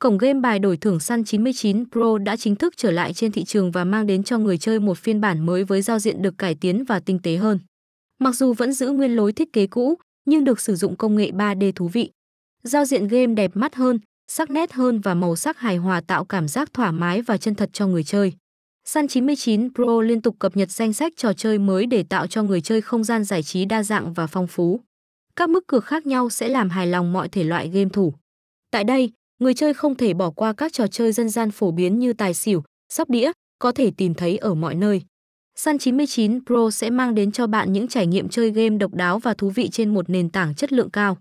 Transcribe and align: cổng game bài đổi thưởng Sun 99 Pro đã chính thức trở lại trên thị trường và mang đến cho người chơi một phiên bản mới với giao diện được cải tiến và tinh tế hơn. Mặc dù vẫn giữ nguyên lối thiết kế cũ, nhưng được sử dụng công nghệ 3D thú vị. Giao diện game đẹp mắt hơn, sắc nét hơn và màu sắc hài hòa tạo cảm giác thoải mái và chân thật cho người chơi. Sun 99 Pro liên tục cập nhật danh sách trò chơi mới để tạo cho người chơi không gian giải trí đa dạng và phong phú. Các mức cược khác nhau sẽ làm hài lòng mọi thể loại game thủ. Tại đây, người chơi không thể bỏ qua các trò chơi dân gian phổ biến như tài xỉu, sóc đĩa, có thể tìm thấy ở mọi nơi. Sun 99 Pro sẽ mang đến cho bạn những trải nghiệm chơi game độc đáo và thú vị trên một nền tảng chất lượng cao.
cổng 0.00 0.18
game 0.18 0.40
bài 0.40 0.58
đổi 0.58 0.76
thưởng 0.76 1.00
Sun 1.00 1.24
99 1.24 1.90
Pro 1.90 2.18
đã 2.18 2.36
chính 2.36 2.56
thức 2.56 2.74
trở 2.76 2.90
lại 2.90 3.12
trên 3.12 3.32
thị 3.32 3.44
trường 3.44 3.70
và 3.70 3.84
mang 3.84 4.06
đến 4.06 4.22
cho 4.22 4.38
người 4.38 4.58
chơi 4.58 4.80
một 4.80 4.98
phiên 4.98 5.20
bản 5.20 5.46
mới 5.46 5.64
với 5.64 5.82
giao 5.82 5.98
diện 5.98 6.22
được 6.22 6.38
cải 6.38 6.54
tiến 6.54 6.84
và 6.84 7.00
tinh 7.00 7.18
tế 7.22 7.36
hơn. 7.36 7.58
Mặc 8.18 8.34
dù 8.34 8.52
vẫn 8.52 8.72
giữ 8.72 8.90
nguyên 8.90 9.16
lối 9.16 9.32
thiết 9.32 9.52
kế 9.52 9.66
cũ, 9.66 9.94
nhưng 10.26 10.44
được 10.44 10.60
sử 10.60 10.76
dụng 10.76 10.96
công 10.96 11.16
nghệ 11.16 11.30
3D 11.30 11.72
thú 11.72 11.88
vị. 11.88 12.10
Giao 12.62 12.84
diện 12.84 13.08
game 13.08 13.26
đẹp 13.26 13.50
mắt 13.54 13.74
hơn, 13.74 13.98
sắc 14.30 14.50
nét 14.50 14.72
hơn 14.72 15.00
và 15.00 15.14
màu 15.14 15.36
sắc 15.36 15.58
hài 15.58 15.76
hòa 15.76 16.00
tạo 16.00 16.24
cảm 16.24 16.48
giác 16.48 16.72
thoải 16.72 16.92
mái 16.92 17.22
và 17.22 17.36
chân 17.36 17.54
thật 17.54 17.70
cho 17.72 17.86
người 17.86 18.04
chơi. 18.04 18.32
Sun 18.84 19.08
99 19.08 19.74
Pro 19.74 20.00
liên 20.00 20.22
tục 20.22 20.36
cập 20.38 20.56
nhật 20.56 20.70
danh 20.70 20.92
sách 20.92 21.12
trò 21.16 21.32
chơi 21.32 21.58
mới 21.58 21.86
để 21.86 22.02
tạo 22.02 22.26
cho 22.26 22.42
người 22.42 22.60
chơi 22.60 22.80
không 22.80 23.04
gian 23.04 23.24
giải 23.24 23.42
trí 23.42 23.64
đa 23.64 23.82
dạng 23.82 24.12
và 24.12 24.26
phong 24.26 24.46
phú. 24.46 24.80
Các 25.36 25.50
mức 25.50 25.66
cược 25.66 25.84
khác 25.84 26.06
nhau 26.06 26.30
sẽ 26.30 26.48
làm 26.48 26.70
hài 26.70 26.86
lòng 26.86 27.12
mọi 27.12 27.28
thể 27.28 27.44
loại 27.44 27.68
game 27.68 27.90
thủ. 27.92 28.14
Tại 28.70 28.84
đây, 28.84 29.12
người 29.40 29.54
chơi 29.54 29.74
không 29.74 29.94
thể 29.94 30.14
bỏ 30.14 30.30
qua 30.30 30.52
các 30.52 30.72
trò 30.72 30.86
chơi 30.86 31.12
dân 31.12 31.28
gian 31.28 31.50
phổ 31.50 31.70
biến 31.70 31.98
như 31.98 32.12
tài 32.12 32.34
xỉu, 32.34 32.62
sóc 32.92 33.10
đĩa, 33.10 33.32
có 33.58 33.72
thể 33.72 33.90
tìm 33.96 34.14
thấy 34.14 34.36
ở 34.36 34.54
mọi 34.54 34.74
nơi. 34.74 35.02
Sun 35.56 35.78
99 35.78 36.44
Pro 36.44 36.70
sẽ 36.70 36.90
mang 36.90 37.14
đến 37.14 37.32
cho 37.32 37.46
bạn 37.46 37.72
những 37.72 37.88
trải 37.88 38.06
nghiệm 38.06 38.28
chơi 38.28 38.50
game 38.50 38.76
độc 38.76 38.94
đáo 38.94 39.18
và 39.18 39.34
thú 39.34 39.50
vị 39.50 39.68
trên 39.68 39.94
một 39.94 40.10
nền 40.10 40.30
tảng 40.30 40.54
chất 40.54 40.72
lượng 40.72 40.90
cao. 40.90 41.18